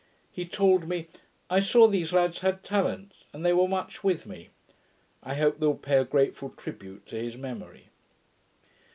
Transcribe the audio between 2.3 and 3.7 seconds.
had talents, and they were